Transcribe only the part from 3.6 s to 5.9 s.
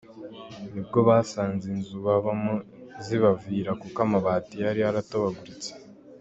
kuko amabati yari yaratobaguritse.